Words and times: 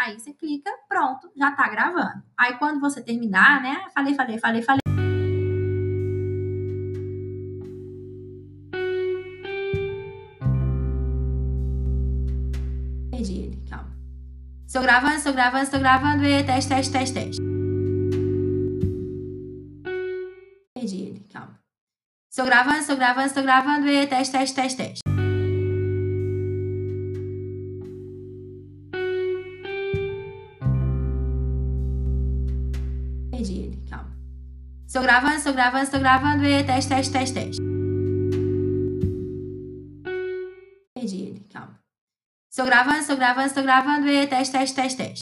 Aí 0.00 0.18
você 0.18 0.32
clica, 0.32 0.70
pronto, 0.88 1.30
já 1.36 1.52
tá 1.52 1.68
gravando. 1.68 2.22
Aí 2.34 2.56
quando 2.56 2.80
você 2.80 3.02
terminar, 3.02 3.60
né? 3.60 3.84
Falei, 3.94 4.14
falei, 4.14 4.38
falei, 4.38 4.62
falei. 4.62 4.80
Perdi 13.10 13.40
ele, 13.40 13.62
calma. 13.68 13.94
Estou 14.66 14.80
gravando, 14.80 15.16
estou 15.16 15.34
gravando, 15.34 15.64
estou 15.64 15.80
gravando. 15.80 16.24
E 16.24 16.44
teste, 16.44 16.70
teste, 16.70 16.92
teste, 16.92 17.14
teste. 17.14 17.42
Perdi 20.74 21.02
ele, 21.02 21.28
calma. 21.30 21.60
Estou 22.30 22.46
gravando, 22.46 22.78
estou 22.78 22.96
gravando, 22.96 23.26
estou 23.26 23.42
gravando. 23.42 23.86
E 23.86 24.06
teste, 24.06 24.32
teste, 24.32 24.56
teste, 24.56 24.78
teste. 24.78 25.09
Perdi 33.40 33.58
ele, 33.58 33.82
calma. 33.88 34.14
Estou 34.86 35.00
gravando, 35.00 35.36
estou 35.36 35.54
gravando, 35.54 35.84
estou 35.84 36.00
gravando. 36.00 36.44
E 36.44 36.62
teste, 36.62 36.90
teste, 36.90 37.12
teste, 37.12 37.34
teste. 37.34 37.62
Perdi 40.94 41.22
ele, 41.22 41.40
calma. 41.50 41.80
Estou 42.50 42.66
gravando, 42.66 42.98
estou 42.98 43.16
gravando, 43.16 43.46
estou 43.46 43.62
gravando. 43.62 44.08
E 44.08 44.26
teste, 44.26 44.52
teste, 44.52 44.76
teste, 44.76 44.98
teste. 44.98 45.18